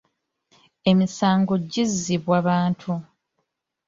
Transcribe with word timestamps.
Emisango 0.89 1.53
gizzibwa 1.71 2.37
bantu. 2.47 2.91